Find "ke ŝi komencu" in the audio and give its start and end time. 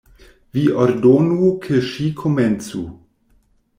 1.67-2.83